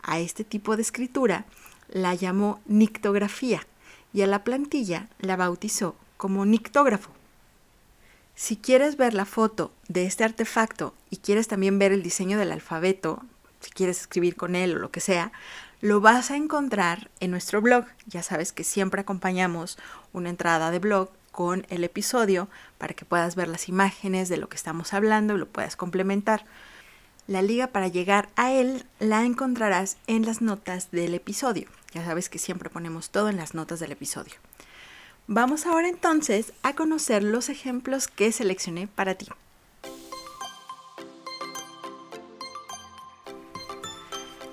A 0.02 0.18
este 0.18 0.44
tipo 0.44 0.76
de 0.76 0.82
escritura 0.82 1.44
la 1.88 2.14
llamó 2.14 2.60
nictografía 2.66 3.66
y 4.12 4.22
a 4.22 4.26
la 4.26 4.44
plantilla 4.44 5.08
la 5.20 5.36
bautizó 5.36 5.94
como 6.16 6.44
nictógrafo. 6.44 7.10
Si 8.34 8.56
quieres 8.56 8.96
ver 8.96 9.14
la 9.14 9.24
foto 9.24 9.72
de 9.88 10.06
este 10.06 10.24
artefacto 10.24 10.94
y 11.08 11.18
quieres 11.18 11.48
también 11.48 11.78
ver 11.78 11.92
el 11.92 12.02
diseño 12.02 12.38
del 12.38 12.52
alfabeto, 12.52 13.22
si 13.60 13.70
quieres 13.70 14.00
escribir 14.00 14.36
con 14.36 14.54
él 14.54 14.76
o 14.76 14.78
lo 14.78 14.90
que 14.90 15.00
sea, 15.00 15.32
lo 15.80 16.00
vas 16.00 16.30
a 16.30 16.36
encontrar 16.36 17.10
en 17.20 17.30
nuestro 17.30 17.62
blog. 17.62 17.84
Ya 18.06 18.22
sabes 18.22 18.52
que 18.52 18.64
siempre 18.64 19.00
acompañamos 19.00 19.78
una 20.12 20.30
entrada 20.30 20.70
de 20.70 20.78
blog 20.78 21.10
con 21.36 21.66
el 21.68 21.84
episodio 21.84 22.48
para 22.78 22.94
que 22.94 23.04
puedas 23.04 23.36
ver 23.36 23.48
las 23.48 23.68
imágenes 23.68 24.30
de 24.30 24.38
lo 24.38 24.48
que 24.48 24.56
estamos 24.56 24.94
hablando 24.94 25.34
y 25.34 25.38
lo 25.38 25.46
puedas 25.46 25.76
complementar. 25.76 26.46
La 27.26 27.42
liga 27.42 27.66
para 27.66 27.88
llegar 27.88 28.30
a 28.36 28.52
él 28.52 28.86
la 29.00 29.22
encontrarás 29.22 29.98
en 30.06 30.24
las 30.24 30.40
notas 30.40 30.90
del 30.92 31.12
episodio. 31.12 31.68
Ya 31.92 32.02
sabes 32.06 32.30
que 32.30 32.38
siempre 32.38 32.70
ponemos 32.70 33.10
todo 33.10 33.28
en 33.28 33.36
las 33.36 33.52
notas 33.52 33.80
del 33.80 33.92
episodio. 33.92 34.32
Vamos 35.26 35.66
ahora 35.66 35.90
entonces 35.90 36.54
a 36.62 36.72
conocer 36.74 37.22
los 37.22 37.50
ejemplos 37.50 38.08
que 38.08 38.32
seleccioné 38.32 38.86
para 38.86 39.14
ti. 39.14 39.26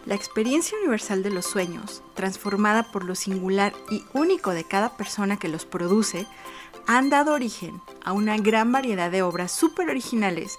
La 0.06 0.16
experiencia 0.16 0.78
universal 0.80 1.24
de 1.24 1.30
los 1.30 1.46
sueños, 1.46 2.04
transformada 2.14 2.84
por 2.92 3.06
lo 3.06 3.16
singular 3.16 3.72
y 3.90 4.04
único 4.12 4.52
de 4.52 4.66
cada 4.66 4.98
persona 4.98 5.38
que 5.38 5.48
los 5.48 5.64
produce, 5.64 6.28
han 6.88 7.10
dado 7.10 7.34
origen 7.34 7.82
a 8.04 8.14
una 8.14 8.38
gran 8.38 8.72
variedad 8.72 9.12
de 9.12 9.22
obras 9.22 9.52
súper 9.52 9.90
originales 9.90 10.58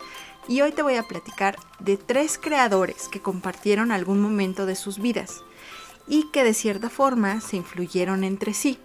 y 0.48 0.60
hoy 0.60 0.72
te 0.72 0.82
voy 0.82 0.96
a 0.96 1.02
platicar 1.02 1.56
de 1.78 1.96
tres 1.96 2.38
creadores 2.38 3.08
que 3.08 3.20
compartieron 3.20 3.92
algún 3.92 4.20
momento 4.20 4.66
de 4.66 4.76
sus 4.76 4.98
vidas 4.98 5.42
y 6.06 6.30
que 6.30 6.44
de 6.44 6.54
cierta 6.54 6.90
forma 6.90 7.40
se 7.40 7.56
influyeron 7.56 8.24
entre 8.24 8.54
sí. 8.54 8.78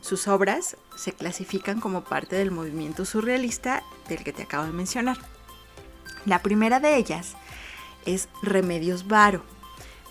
Sus 0.00 0.28
obras 0.28 0.76
se 0.96 1.12
clasifican 1.12 1.80
como 1.80 2.04
parte 2.04 2.36
del 2.36 2.50
movimiento 2.50 3.04
surrealista 3.04 3.82
del 4.08 4.22
que 4.22 4.32
te 4.32 4.42
acabo 4.42 4.64
de 4.64 4.72
mencionar. 4.72 5.18
La 6.26 6.42
primera 6.42 6.80
de 6.80 6.96
ellas 6.96 7.36
es 8.06 8.28
Remedios 8.42 9.06
Varo, 9.06 9.42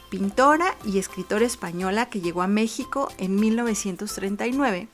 pintora 0.10 0.76
y 0.86 1.00
escritora 1.00 1.46
española 1.46 2.08
que 2.08 2.22
llegó 2.22 2.42
a 2.42 2.48
México 2.48 3.10
en 3.18 3.36
1939 3.36 4.88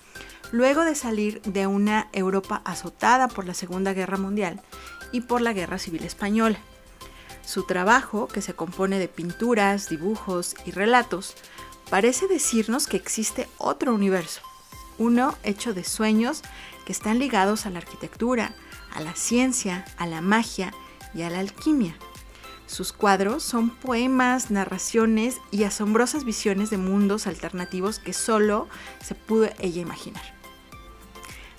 luego 0.52 0.84
de 0.84 0.96
salir 0.96 1.42
de 1.44 1.68
una 1.68 2.10
Europa 2.14 2.62
azotada 2.66 3.28
por 3.28 3.46
la 3.46 3.54
Segunda 3.54 3.94
Guerra 3.94 4.18
Mundial 4.18 4.62
y 5.12 5.22
por 5.22 5.42
la 5.42 5.54
Guerra 5.54 5.78
Civil 5.78 6.04
Española. 6.04 6.60
Su 7.46 7.64
trabajo, 7.64 8.28
que 8.28 8.42
se 8.42 8.54
compone 8.54 9.00
de 9.00 9.08
pinturas, 9.08 9.90
dibujos 9.90 10.56
y 10.66 10.72
relatos, 10.72 11.36
parece 11.90 12.28
decirnos 12.28 12.88
que 12.88 12.98
existe 12.98 13.48
otro 13.58 13.94
universo, 13.94 14.42
uno 14.98 15.36
hecho 15.44 15.74
de 15.74 15.84
sueños 15.84 16.44
que 16.86 16.92
están 16.92 17.20
ligados 17.20 17.66
a 17.66 17.70
la 17.70 17.80
arquitectura, 17.80 18.54
a 18.94 19.02
la 19.02 19.16
ciencia, 19.16 19.86
a 19.98 20.06
la 20.06 20.22
magia 20.22 20.74
y 21.14 21.24
a 21.24 21.30
la 21.30 21.40
alquimia. 21.40 21.96
Sus 22.68 22.94
cuadros 22.94 23.42
son 23.42 23.72
poemas, 23.72 24.52
narraciones 24.52 25.38
y 25.50 25.64
asombrosas 25.64 26.24
visiones 26.24 26.70
de 26.70 26.78
mundos 26.78 27.26
alternativos 27.26 27.98
que 27.98 28.14
solo 28.14 28.68
se 29.04 29.16
pudo 29.16 29.50
ella 29.58 29.82
imaginar. 29.82 30.39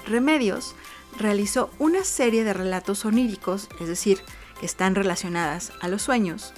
Remedios 0.07 0.75
realizó 1.19 1.71
una 1.79 2.05
serie 2.05 2.45
de 2.45 2.53
relatos 2.53 3.05
oníricos, 3.05 3.69
es 3.81 3.89
decir, 3.89 4.21
que 4.59 4.67
están 4.67 4.95
relacionadas 4.95 5.73
a 5.81 5.89
los 5.89 6.03
sueños, 6.03 6.53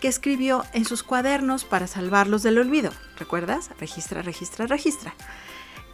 que 0.00 0.08
escribió 0.08 0.64
en 0.72 0.84
sus 0.84 1.02
cuadernos 1.02 1.64
para 1.64 1.86
salvarlos 1.86 2.42
del 2.42 2.58
olvido. 2.58 2.90
¿Recuerdas? 3.18 3.70
Registra, 3.78 4.22
registra, 4.22 4.66
registra. 4.66 5.14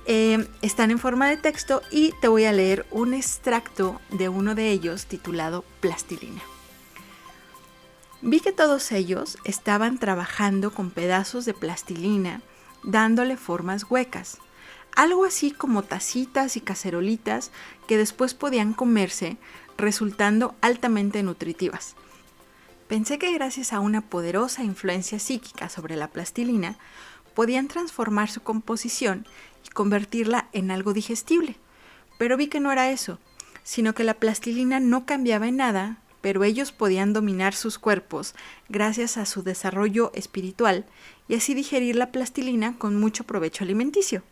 Eh, 0.07 0.49
están 0.63 0.91
en 0.91 0.99
forma 0.99 1.29
de 1.29 1.37
texto 1.37 1.83
y 1.91 2.13
te 2.23 2.29
voy 2.29 2.47
a 2.47 2.53
leer 2.53 2.87
un 2.91 3.13
extracto 3.13 4.01
de 4.11 4.31
uno 4.31 4.55
de 4.55 4.71
ellos 4.71 5.05
titulado 5.05 5.65
Plastilina. 5.81 6.41
Vi 8.23 8.41
que 8.41 8.53
todos 8.53 8.91
ellos 8.91 9.37
estaban 9.45 9.99
trabajando 9.99 10.73
con 10.73 10.91
pedazos 10.91 11.45
de 11.45 11.55
plastilina, 11.55 12.41
dándole 12.83 13.37
formas 13.37 13.85
huecas 13.89 14.39
algo 14.99 15.25
así 15.25 15.53
como 15.53 15.85
tacitas 15.85 16.57
y 16.57 16.61
cacerolitas 16.61 17.53
que 17.87 17.97
después 17.97 18.35
podían 18.35 18.73
comerse, 18.73 19.37
resultando 19.77 20.57
altamente 20.61 21.23
nutritivas. 21.23 21.95
Pensé 22.89 23.17
que 23.21 23.33
gracias 23.33 23.73
a 23.73 23.79
una 23.79 24.01
poderosa 24.01 24.65
influencia 24.65 25.21
psíquica 25.21 25.69
sobre 25.69 25.95
la 25.95 26.09
plastilina, 26.09 26.79
podían 27.35 27.69
transformar 27.69 28.29
su 28.29 28.41
composición 28.41 29.25
y 29.65 29.69
convertirla 29.69 30.49
en 30.53 30.73
algo 30.73 30.93
digestible. 30.95 31.55
Pero 32.19 32.37
vi 32.37 32.49
que 32.49 32.59
no 32.59 32.73
era 32.73 32.91
eso, 32.91 33.21
sino 33.63 33.95
que 33.95 34.03
la 34.03 34.15
plastilina 34.15 34.81
no 34.81 35.07
cambiaba 35.07 35.47
en 35.47 35.59
nada, 35.59 35.99
pero 36.23 36.43
ellos 36.43 36.73
podían 36.73 37.13
dominar 37.13 37.55
sus 37.55 37.79
cuerpos 37.79 38.35
gracias 38.69 39.17
a 39.17 39.27
su 39.27 39.45
desarrollo 39.45 40.11
espiritual 40.15 40.87
y 41.29 41.37
así 41.37 41.55
digerir 41.55 41.95
la 41.95 42.11
plastilina 42.11 42.77
con 42.79 42.99
mucho 42.99 43.23
provecho 43.23 43.63
alimenticio. 43.63 44.25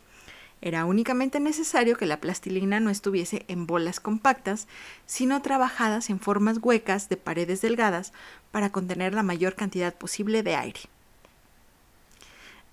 Era 0.62 0.84
únicamente 0.84 1.38
necesario 1.38 1.96
que 1.96 2.06
la 2.06 2.20
plastilina 2.20 2.80
no 2.80 2.90
estuviese 2.90 3.44
en 3.48 3.66
bolas 3.66 4.00
compactas, 4.00 4.66
sino 5.04 5.42
trabajadas 5.42 6.08
en 6.10 6.18
formas 6.18 6.58
huecas 6.62 7.08
de 7.08 7.16
paredes 7.16 7.60
delgadas 7.60 8.12
para 8.50 8.70
contener 8.70 9.14
la 9.14 9.22
mayor 9.22 9.54
cantidad 9.54 9.94
posible 9.94 10.42
de 10.42 10.56
aire. 10.56 10.80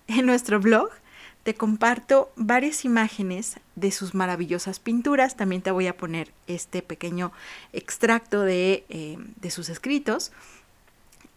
En 0.06 0.26
nuestro 0.26 0.60
blog 0.60 0.90
te 1.44 1.54
comparto 1.54 2.32
varias 2.36 2.86
imágenes 2.86 3.60
de 3.76 3.90
sus 3.90 4.14
maravillosas 4.14 4.80
pinturas. 4.80 5.36
También 5.36 5.60
te 5.60 5.70
voy 5.70 5.86
a 5.86 5.96
poner 5.96 6.32
este 6.46 6.80
pequeño 6.80 7.32
extracto 7.74 8.40
de, 8.42 8.84
eh, 8.88 9.18
de 9.18 9.50
sus 9.50 9.68
escritos. 9.68 10.32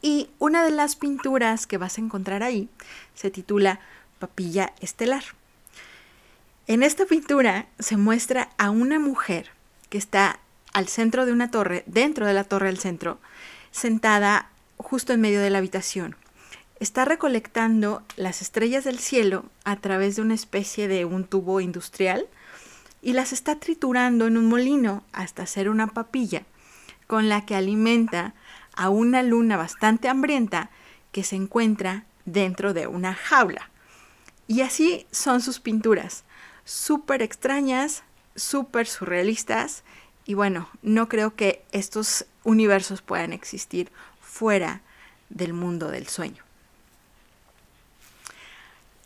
Y 0.02 0.30
una 0.40 0.64
de 0.64 0.72
las 0.72 0.96
pinturas 0.96 1.68
que 1.68 1.78
vas 1.78 1.98
a 1.98 2.02
encontrar 2.02 2.42
ahí 2.42 2.70
se 3.16 3.32
titula 3.32 3.82
Papilla 4.20 4.74
Estelar. 4.80 5.24
En 6.70 6.84
esta 6.84 7.06
pintura 7.06 7.66
se 7.80 7.96
muestra 7.96 8.50
a 8.58 8.72
una 8.72 9.00
mujer 9.00 9.52
que 9.90 9.98
está 9.98 10.42
al 10.74 10.90
centro 10.90 11.26
de 11.26 11.32
una 11.32 11.50
torre, 11.50 11.84
dentro 11.86 12.28
de 12.28 12.34
la 12.34 12.44
torre 12.44 12.68
del 12.68 12.78
centro, 12.78 13.20
sentada 13.72 14.50
justo 14.76 15.14
en 15.14 15.22
medio 15.22 15.40
de 15.40 15.50
la 15.50 15.60
habitación. 15.60 16.18
Está 16.82 17.06
recolectando 17.06 18.04
las 18.18 18.42
estrellas 18.42 18.84
del 18.84 19.00
cielo 19.00 19.46
a 19.64 19.78
través 19.78 20.18
de 20.18 20.24
una 20.24 20.34
especie 20.34 20.90
de 20.90 21.06
un 21.06 21.24
tubo 21.24 21.62
industrial 21.62 22.28
y 23.02 23.14
las 23.14 23.32
está 23.32 23.56
triturando 23.56 24.28
en 24.28 24.36
un 24.36 24.50
molino 24.50 25.06
hasta 25.14 25.44
hacer 25.44 25.70
una 25.70 25.88
papilla 25.88 26.44
con 27.08 27.30
la 27.30 27.46
que 27.46 27.56
alimenta 27.56 28.34
a 28.76 28.90
una 28.90 29.24
luna 29.24 29.56
bastante 29.56 30.10
hambrienta 30.10 30.70
que 31.14 31.24
se 31.24 31.38
encuentra 31.38 32.04
dentro 32.26 32.74
de 32.74 32.88
una 32.88 33.14
jaula. 33.14 33.70
Y 34.48 34.62
así 34.62 35.08
son 35.12 35.40
sus 35.40 35.62
pinturas 35.62 36.26
súper 36.68 37.22
extrañas, 37.22 38.04
súper 38.36 38.88
surrealistas 38.88 39.84
y 40.26 40.34
bueno, 40.34 40.70
no 40.82 41.08
creo 41.08 41.36
que 41.36 41.64
estos 41.72 42.26
universos 42.44 43.02
puedan 43.02 43.32
existir 43.32 43.90
fuera 44.20 44.82
del 45.30 45.54
mundo 45.54 45.90
del 45.90 46.08
sueño. 46.08 46.44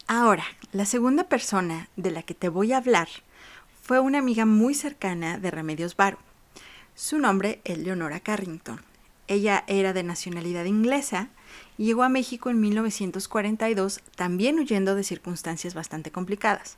Ahora, 0.08 0.44
la 0.72 0.86
segunda 0.86 1.26
persona 1.26 1.88
de 1.96 2.10
la 2.10 2.24
que 2.24 2.34
te 2.34 2.50
voy 2.50 2.74
a 2.74 2.78
hablar 2.78 3.08
fue 3.84 4.00
una 4.00 4.18
amiga 4.18 4.46
muy 4.46 4.74
cercana 4.74 5.38
de 5.38 5.52
Remedios 5.52 5.96
Varo. 5.96 6.18
Su 6.96 7.20
nombre 7.20 7.62
es 7.64 7.78
Leonora 7.78 8.20
Carrington 8.20 8.82
ella 9.32 9.64
era 9.68 9.94
de 9.94 10.04
nacionalidad 10.04 10.66
inglesa 10.66 11.30
y 11.78 11.86
llegó 11.86 12.04
a 12.04 12.10
México 12.10 12.50
en 12.50 12.60
1942, 12.60 14.02
también 14.18 14.60
huyendo 14.60 14.94
de 14.94 15.06
circunstancias 15.06 15.74
bastante 15.74 16.12
complicadas. 16.12 16.78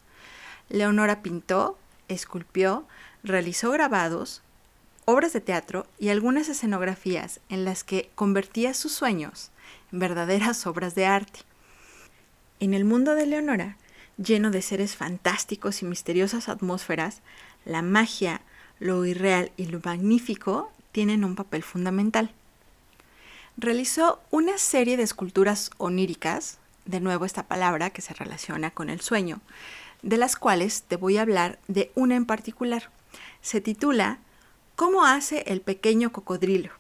Leonora 0.74 1.22
pintó, 1.22 1.78
esculpió, 2.08 2.88
realizó 3.24 3.70
grabados, 3.70 4.42
obras 5.06 5.32
de 5.32 5.40
teatro 5.40 5.86
y 6.00 6.10
algunas 6.10 6.50
escenografías 6.50 7.42
en 7.50 7.64
las 7.64 7.84
que 7.84 8.10
convertía 8.16 8.74
sus 8.74 8.92
sueños 8.92 9.52
en 9.92 10.00
verdaderas 10.00 10.66
obras 10.68 10.96
de 10.96 11.06
arte. 11.06 11.42
En 12.60 12.74
el 12.74 12.86
mundo 12.86 13.14
de 13.14 13.28
Leonora, 13.28 13.78
lleno 14.18 14.50
de 14.50 14.64
seres 14.64 14.96
fantásticos 14.96 15.84
y 15.84 15.86
misteriosas 15.86 16.50
atmósferas, 16.50 17.22
la 17.66 17.84
magia, 17.84 18.42
lo 18.80 19.06
irreal 19.06 19.52
y 19.58 19.68
lo 19.68 19.80
magnífico 19.80 20.72
tienen 20.92 21.24
un 21.24 21.36
papel 21.36 21.62
fundamental. 21.62 22.32
Realizó 23.58 24.24
una 24.32 24.58
serie 24.58 24.98
de 24.98 25.04
esculturas 25.04 25.70
oníricas, 25.78 26.58
de 26.86 27.00
nuevo 27.00 27.26
esta 27.26 27.44
palabra 27.44 27.92
que 27.92 28.02
se 28.02 28.16
relaciona 28.16 28.72
con 28.72 28.90
el 28.90 29.02
sueño, 29.02 29.40
de 30.04 30.18
las 30.18 30.36
cuales 30.36 30.84
te 30.84 30.96
voy 30.96 31.18
a 31.18 31.24
hablar 31.24 31.58
de 31.68 31.92
una 31.96 32.16
en 32.16 32.26
particular. 32.26 32.92
Se 33.42 33.60
titula 33.62 34.20
¿Cómo 34.76 35.06
hace 35.06 35.44
el 35.48 35.62
pequeño 35.62 36.12
cocodrilo? 36.12 36.72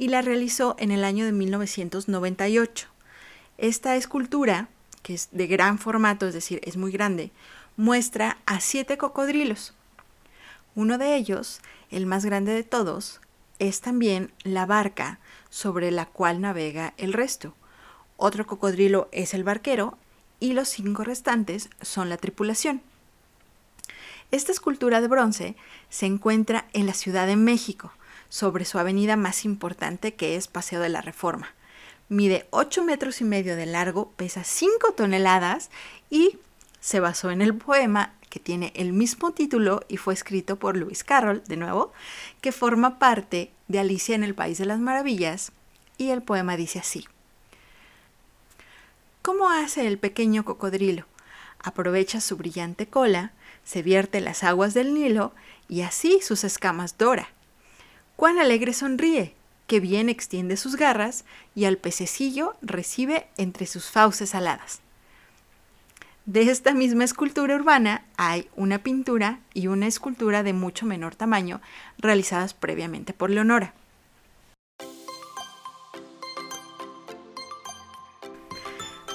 y 0.00 0.08
la 0.08 0.22
realizó 0.22 0.76
en 0.78 0.92
el 0.92 1.04
año 1.04 1.26
de 1.26 1.32
1998. 1.32 2.88
Esta 3.58 3.96
escultura, 3.96 4.68
que 5.02 5.12
es 5.12 5.28
de 5.30 5.46
gran 5.46 5.78
formato, 5.78 6.26
es 6.26 6.32
decir, 6.32 6.58
es 6.64 6.78
muy 6.78 6.90
grande, 6.90 7.32
muestra 7.76 8.38
a 8.46 8.60
siete 8.60 8.96
cocodrilos. 8.96 9.74
Uno 10.74 10.96
de 10.96 11.16
ellos, 11.16 11.60
el 11.90 12.06
más 12.06 12.24
grande 12.24 12.52
de 12.52 12.62
todos, 12.62 13.20
es 13.58 13.82
también 13.82 14.32
la 14.42 14.64
barca 14.64 15.18
sobre 15.50 15.90
la 15.90 16.06
cual 16.06 16.40
navega 16.40 16.94
el 16.96 17.12
resto. 17.12 17.52
Otro 18.16 18.46
cocodrilo 18.46 19.10
es 19.12 19.34
el 19.34 19.44
barquero 19.44 19.98
y 20.40 20.54
los 20.54 20.68
cinco 20.68 21.04
restantes 21.04 21.68
son 21.80 22.08
la 22.08 22.16
tripulación. 22.16 22.82
Esta 24.30 24.52
escultura 24.52 25.00
de 25.00 25.08
bronce 25.08 25.56
se 25.88 26.06
encuentra 26.06 26.66
en 26.72 26.86
la 26.86 26.94
Ciudad 26.94 27.26
de 27.26 27.36
México, 27.36 27.92
sobre 28.30 28.64
su 28.64 28.78
avenida 28.78 29.16
más 29.16 29.44
importante 29.44 30.14
que 30.14 30.36
es 30.36 30.48
Paseo 30.48 30.80
de 30.80 30.88
la 30.88 31.02
Reforma. 31.02 31.48
Mide 32.08 32.46
8 32.50 32.84
metros 32.84 33.20
y 33.20 33.24
medio 33.24 33.56
de 33.56 33.66
largo, 33.66 34.12
pesa 34.16 34.42
5 34.42 34.92
toneladas 34.96 35.70
y 36.08 36.38
se 36.80 37.00
basó 37.00 37.30
en 37.30 37.42
el 37.42 37.54
poema 37.54 38.14
que 38.30 38.40
tiene 38.40 38.72
el 38.76 38.92
mismo 38.92 39.32
título 39.32 39.82
y 39.88 39.96
fue 39.96 40.14
escrito 40.14 40.56
por 40.56 40.76
Lewis 40.76 41.04
Carroll, 41.04 41.42
de 41.46 41.56
nuevo, 41.56 41.92
que 42.40 42.52
forma 42.52 42.98
parte 42.98 43.50
de 43.68 43.80
Alicia 43.80 44.14
en 44.14 44.24
el 44.24 44.34
País 44.34 44.58
de 44.58 44.66
las 44.66 44.78
Maravillas, 44.78 45.52
y 45.98 46.10
el 46.10 46.22
poema 46.22 46.56
dice 46.56 46.78
así. 46.78 47.06
¿Cómo 49.22 49.50
hace 49.50 49.86
el 49.86 49.98
pequeño 49.98 50.46
cocodrilo? 50.46 51.04
Aprovecha 51.62 52.22
su 52.22 52.38
brillante 52.38 52.86
cola, 52.86 53.32
se 53.64 53.82
vierte 53.82 54.22
las 54.22 54.42
aguas 54.42 54.72
del 54.72 54.94
Nilo 54.94 55.34
y 55.68 55.82
así 55.82 56.20
sus 56.22 56.42
escamas 56.42 56.96
dora. 56.96 57.28
Cuán 58.16 58.38
alegre 58.38 58.72
sonríe, 58.72 59.34
que 59.66 59.78
bien 59.78 60.08
extiende 60.08 60.56
sus 60.56 60.76
garras 60.76 61.26
y 61.54 61.66
al 61.66 61.76
pececillo 61.76 62.56
recibe 62.62 63.28
entre 63.36 63.66
sus 63.66 63.90
fauces 63.90 64.34
aladas. 64.34 64.80
De 66.24 66.50
esta 66.50 66.72
misma 66.72 67.04
escultura 67.04 67.56
urbana 67.56 68.06
hay 68.16 68.48
una 68.56 68.78
pintura 68.78 69.40
y 69.52 69.66
una 69.66 69.86
escultura 69.86 70.42
de 70.42 70.54
mucho 70.54 70.86
menor 70.86 71.14
tamaño 71.14 71.60
realizadas 71.98 72.54
previamente 72.54 73.12
por 73.12 73.28
Leonora. 73.28 73.74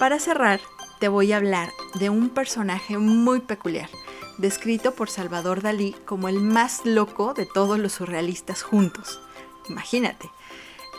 Para 0.05 0.19
cerrar, 0.19 0.61
te 0.99 1.07
voy 1.07 1.31
a 1.31 1.37
hablar 1.37 1.71
de 1.95 2.11
un 2.11 2.29
personaje 2.29 2.99
muy 2.99 3.39
peculiar, 3.39 3.89
descrito 4.37 4.93
por 4.93 5.09
Salvador 5.09 5.63
Dalí 5.63 5.95
como 6.05 6.27
el 6.27 6.41
más 6.41 6.85
loco 6.85 7.33
de 7.33 7.47
todos 7.47 7.79
los 7.79 7.93
surrealistas 7.93 8.61
juntos. 8.61 9.19
Imagínate, 9.67 10.29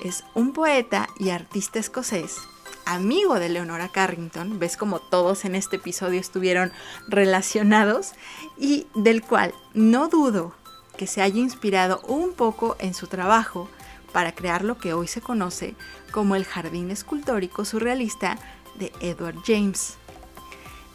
es 0.03 0.25
un 0.35 0.53
poeta 0.53 1.07
y 1.21 1.31
artista 1.31 1.79
escocés, 1.79 2.37
amigo 2.85 3.39
de 3.39 3.49
Leonora 3.49 3.91
Carrington, 3.93 4.59
ves 4.59 4.77
como 4.77 4.99
todos 4.99 5.45
en 5.45 5.55
este 5.55 5.77
episodio 5.77 6.19
estuvieron 6.19 6.73
relacionados, 7.07 8.11
y 8.59 8.89
del 8.97 9.23
cual 9.23 9.55
no 9.73 10.09
dudo 10.09 10.53
que 10.97 11.07
se 11.07 11.23
haya 11.23 11.39
inspirado 11.39 12.01
un 12.09 12.33
poco 12.33 12.75
en 12.81 12.93
su 12.93 13.07
trabajo 13.07 13.69
para 14.13 14.33
crear 14.33 14.65
lo 14.65 14.79
que 14.79 14.95
hoy 14.95 15.07
se 15.07 15.21
conoce 15.21 15.77
como 16.11 16.35
el 16.35 16.45
jardín 16.45 16.91
escultórico 16.91 17.65
surrealista 17.65 18.37
de 18.77 18.93
Edward 19.01 19.37
James. 19.47 19.97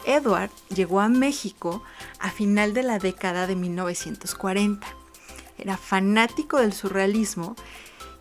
Edward 0.04 0.50
llegó 0.74 1.00
a 1.00 1.08
México 1.08 1.82
a 2.18 2.30
final 2.30 2.74
de 2.74 2.82
la 2.82 2.98
década 2.98 3.46
de 3.46 3.56
1940. 3.56 4.86
Era 5.58 5.76
fanático 5.76 6.58
del 6.58 6.72
surrealismo 6.72 7.56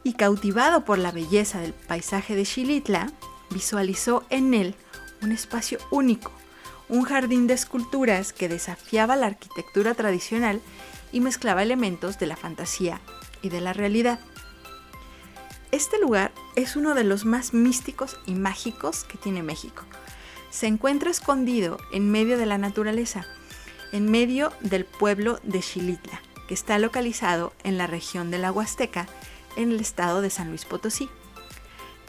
y 0.03 0.13
cautivado 0.13 0.85
por 0.85 0.97
la 0.97 1.11
belleza 1.11 1.59
del 1.59 1.73
paisaje 1.73 2.35
de 2.35 2.45
Xilitla, 2.45 3.11
visualizó 3.49 4.23
en 4.29 4.53
él 4.53 4.75
un 5.21 5.31
espacio 5.31 5.79
único, 5.91 6.31
un 6.89 7.03
jardín 7.03 7.47
de 7.47 7.53
esculturas 7.53 8.33
que 8.33 8.49
desafiaba 8.49 9.15
la 9.15 9.27
arquitectura 9.27 9.93
tradicional 9.93 10.61
y 11.11 11.19
mezclaba 11.19 11.63
elementos 11.63 12.17
de 12.19 12.27
la 12.27 12.35
fantasía 12.35 12.99
y 13.41 13.49
de 13.49 13.61
la 13.61 13.73
realidad. 13.73 14.19
Este 15.71 15.97
lugar 15.99 16.33
es 16.57 16.75
uno 16.75 16.95
de 16.95 17.05
los 17.05 17.23
más 17.23 17.53
místicos 17.53 18.17
y 18.25 18.35
mágicos 18.35 19.05
que 19.05 19.17
tiene 19.17 19.41
México. 19.41 19.83
Se 20.49 20.67
encuentra 20.67 21.09
escondido 21.09 21.77
en 21.93 22.11
medio 22.11 22.37
de 22.37 22.45
la 22.45 22.57
naturaleza, 22.57 23.25
en 23.93 24.11
medio 24.11 24.51
del 24.59 24.83
pueblo 24.83 25.39
de 25.43 25.61
Xilitla, 25.61 26.21
que 26.49 26.53
está 26.53 26.77
localizado 26.77 27.53
en 27.63 27.77
la 27.77 27.87
región 27.87 28.31
de 28.31 28.37
la 28.37 28.51
Huasteca, 28.51 29.07
en 29.55 29.71
el 29.71 29.79
estado 29.79 30.21
de 30.21 30.29
San 30.29 30.49
Luis 30.49 30.65
Potosí. 30.65 31.09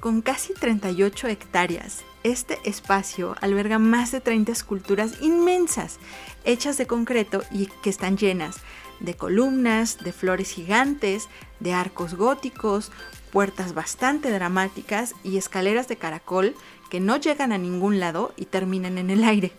Con 0.00 0.22
casi 0.22 0.54
38 0.54 1.28
hectáreas, 1.28 2.02
este 2.24 2.58
espacio 2.64 3.36
alberga 3.40 3.78
más 3.78 4.10
de 4.10 4.20
30 4.20 4.50
esculturas 4.50 5.20
inmensas, 5.20 5.98
hechas 6.44 6.78
de 6.78 6.88
concreto 6.88 7.44
y 7.52 7.66
que 7.84 7.90
están 7.90 8.16
llenas 8.16 8.56
de 8.98 9.14
columnas, 9.14 9.98
de 9.98 10.12
flores 10.12 10.50
gigantes, 10.50 11.28
de 11.60 11.74
arcos 11.74 12.14
góticos, 12.14 12.90
puertas 13.32 13.72
bastante 13.74 14.30
dramáticas 14.30 15.14
y 15.24 15.38
escaleras 15.38 15.88
de 15.88 15.96
caracol 15.96 16.54
que 16.90 17.00
no 17.00 17.16
llegan 17.16 17.50
a 17.50 17.58
ningún 17.58 17.98
lado 17.98 18.34
y 18.36 18.44
terminan 18.44 18.98
en 18.98 19.10
el 19.10 19.24
aire. 19.24 19.52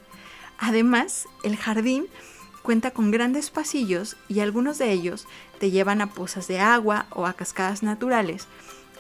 Además, 0.60 1.28
el 1.44 1.58
jardín 1.58 2.06
cuenta 2.62 2.92
con 2.92 3.10
grandes 3.12 3.50
pasillos 3.50 4.16
y 4.30 4.40
algunos 4.40 4.78
de 4.78 4.92
ellos 4.92 5.28
te 5.60 5.72
llevan 5.72 6.02
a 6.02 6.12
pozas 6.12 6.48
de 6.48 6.60
agua 6.60 7.08
o 7.10 7.26
a 7.26 7.34
cascadas 7.34 7.84
naturales, 7.84 8.48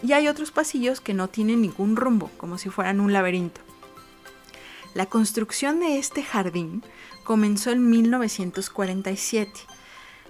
y 0.01 0.11
hay 0.11 0.27
otros 0.27 0.51
pasillos 0.51 0.99
que 0.99 1.13
no 1.13 1.29
tienen 1.29 1.61
ningún 1.61 1.95
rumbo, 1.95 2.29
como 2.37 2.57
si 2.57 2.69
fueran 2.69 2.99
un 2.99 3.13
laberinto. 3.13 3.61
La 4.93 5.05
construcción 5.05 5.79
de 5.79 5.97
este 5.97 6.23
jardín 6.23 6.83
comenzó 7.23 7.71
en 7.71 7.89
1947 7.89 9.61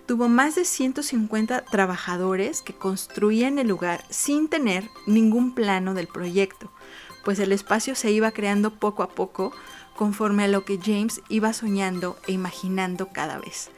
tuvo 0.05 0.27
más 0.27 0.55
de 0.55 0.65
150 0.65 1.65
trabajadores 1.65 2.61
que 2.61 2.73
construían 2.73 3.59
el 3.59 3.67
lugar 3.67 4.03
sin 4.09 4.49
tener 4.49 4.89
ningún 5.07 5.53
plano 5.55 5.93
del 5.93 6.07
proyecto, 6.07 6.71
pues 7.23 7.39
el 7.39 7.51
espacio 7.51 7.95
se 7.95 8.11
iba 8.11 8.31
creando 8.31 8.71
poco 8.71 9.03
a 9.03 9.09
poco 9.09 9.53
conforme 9.95 10.43
a 10.43 10.47
lo 10.47 10.65
que 10.65 10.79
James 10.83 11.21
iba 11.29 11.53
soñando 11.53 12.17
e 12.27 12.33
imaginando 12.33 13.09
cada 13.13 13.37
vez. 13.37 13.69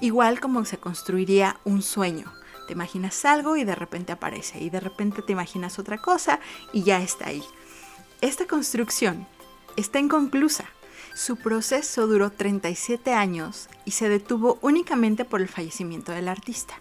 Igual 0.00 0.40
como 0.40 0.64
se 0.64 0.78
construiría 0.78 1.58
un 1.64 1.82
sueño. 1.82 2.32
Te 2.66 2.72
imaginas 2.72 3.24
algo 3.24 3.56
y 3.56 3.64
de 3.64 3.74
repente 3.74 4.12
aparece, 4.12 4.60
y 4.60 4.70
de 4.70 4.80
repente 4.80 5.22
te 5.22 5.32
imaginas 5.32 5.78
otra 5.78 5.98
cosa 5.98 6.40
y 6.72 6.82
ya 6.82 7.00
está 7.00 7.28
ahí. 7.28 7.44
Esta 8.20 8.46
construcción 8.46 9.26
está 9.76 9.98
inconclusa, 9.98 10.64
su 11.16 11.36
proceso 11.36 12.06
duró 12.06 12.30
37 12.30 13.14
años 13.14 13.70
y 13.86 13.92
se 13.92 14.10
detuvo 14.10 14.58
únicamente 14.60 15.24
por 15.24 15.40
el 15.40 15.48
fallecimiento 15.48 16.12
del 16.12 16.28
artista. 16.28 16.74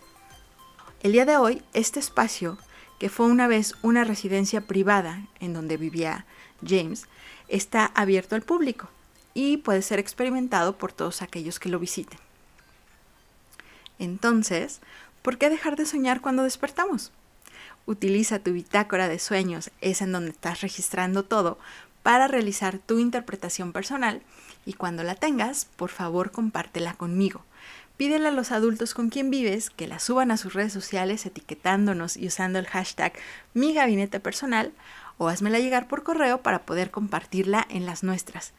El 1.02 1.14
día 1.14 1.24
de 1.24 1.38
hoy, 1.38 1.62
este 1.74 2.02
espacio, 2.02 2.58
que 3.00 3.08
fue 3.08 3.28
una 3.28 3.48
vez 3.48 3.76
una 3.82 4.04
residencia 4.04 4.60
privada 4.60 5.26
en 5.40 5.54
donde 5.54 5.78
vivía 5.78 6.26
James, 6.68 7.08
está 7.48 7.86
abierto 7.96 8.36
al 8.36 8.42
público 8.42 8.90
y 9.34 9.56
puede 9.56 9.82
ser 9.82 10.00
experimentado 10.00 10.78
por 10.78 10.92
todos 10.92 11.22
aquellos 11.22 11.58
que 11.58 11.70
lo 11.70 11.80
visiten. 11.80 12.20
Entonces, 14.00 14.82
¿por 15.22 15.38
qué 15.38 15.50
dejar 15.50 15.78
de 15.78 15.86
soñar 15.86 16.20
cuando 16.20 16.44
despertamos? 16.44 17.14
Utiliza 17.86 18.40
tu 18.40 18.52
bitácora 18.52 19.08
de 19.08 19.20
sueños, 19.20 19.72
es 19.80 20.02
en 20.02 20.12
donde 20.12 20.32
estás 20.32 20.60
registrando 20.60 21.24
todo, 21.24 21.58
para 22.06 22.28
realizar 22.28 22.78
tu 22.78 23.00
interpretación 23.00 23.74
personal 23.74 24.22
y 24.64 24.74
cuando 24.74 25.02
la 25.02 25.16
tengas, 25.16 25.66
por 25.76 25.90
favor 25.90 26.30
compártela 26.30 26.94
conmigo. 26.94 27.44
Pídele 27.98 28.28
a 28.28 28.32
los 28.32 28.52
adultos 28.52 28.94
con 28.94 29.10
quien 29.10 29.32
vives 29.32 29.72
que 29.72 29.88
la 29.88 29.98
suban 29.98 30.30
a 30.30 30.38
sus 30.38 30.54
redes 30.54 30.72
sociales 30.72 31.26
etiquetándonos 31.26 32.16
y 32.16 32.28
usando 32.28 32.60
el 32.60 32.68
hashtag 32.68 33.14
mi 33.56 33.74
gabinete 33.74 34.20
personal 34.20 34.72
o 35.18 35.30
házmela 35.30 35.58
llegar 35.58 35.88
por 35.88 36.04
correo 36.04 36.44
para 36.44 36.68
poder 36.68 36.92
compartirla 36.92 37.66
en 37.72 37.88
las 37.88 38.04
nuestras. 38.04 38.54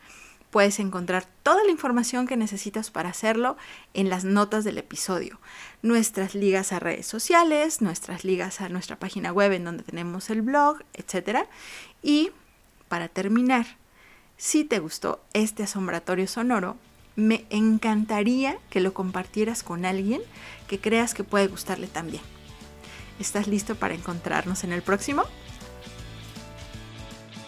Puedes 0.51 0.81
encontrar 0.81 1.25
toda 1.45 1.63
la 1.63 1.71
información 1.71 2.27
que 2.27 2.37
necesitas 2.37 2.91
para 2.91 3.11
hacerlo 3.11 3.57
en 3.95 4.11
las 4.11 4.25
notas 4.25 4.65
del 4.65 4.79
episodio. 4.79 5.39
Nuestras 5.83 6.35
ligas 6.35 6.73
a 6.73 6.81
redes 6.81 7.07
sociales, 7.07 7.81
nuestras 7.81 8.25
ligas 8.25 8.61
a 8.61 8.69
nuestra 8.71 8.99
página 8.99 9.33
web 9.33 9.53
en 9.53 9.67
donde 9.67 9.85
tenemos 9.85 10.31
el 10.31 10.43
blog, 10.43 10.83
etc. 10.95 11.47
Y 12.03 12.33
para 12.89 13.09
terminar, 13.09 13.67
si 14.37 14.65
te 14.65 14.79
gustó 14.79 15.21
este 15.33 15.63
asombratorio 15.63 16.27
sonoro, 16.27 16.77
me 17.17 17.47
encantaría 17.51 18.59
que 18.69 18.81
lo 18.81 18.93
compartieras 18.93 19.63
con 19.63 19.85
alguien 19.85 20.21
que 20.69 20.79
creas 20.79 21.15
que 21.15 21.25
puede 21.25 21.49
gustarle 21.49 21.87
también. 21.87 22.23
¿Estás 23.19 23.49
listo 23.49 23.75
para 23.75 23.95
encontrarnos 23.95 24.65
en 24.65 24.73
el 24.73 24.83
próximo? 24.83 25.25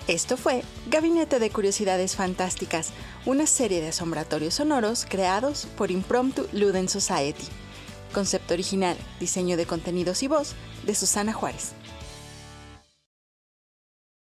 Esto 0.07 0.39
fue 0.39 0.63
Gabinete 0.89 1.39
de 1.39 1.51
Curiosidades 1.51 2.17
Fantásticas, 2.17 2.93
una 3.27 3.47
serie 3.47 3.83
de 3.83 3.89
asombratorios 3.89 4.55
sonoros 4.55 5.07
creados 5.07 5.69
por 5.77 5.91
Impromptu 5.91 6.47
Luden 6.53 6.89
Society. 6.89 7.45
Concepto 8.15 8.55
original, 8.55 8.97
diseño 9.21 9.59
de 9.59 9.67
contenidos 9.67 10.23
y 10.23 10.29
voz 10.29 10.55
de 10.87 10.95
Susana 10.95 11.35
Juárez. 11.35 11.75